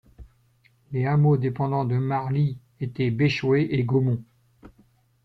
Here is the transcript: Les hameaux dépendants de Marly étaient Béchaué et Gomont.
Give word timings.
Les 0.93 1.05
hameaux 1.05 1.37
dépendants 1.37 1.85
de 1.85 1.95
Marly 1.95 2.57
étaient 2.79 3.11
Béchaué 3.11 3.67
et 3.69 3.83
Gomont. 3.83 4.23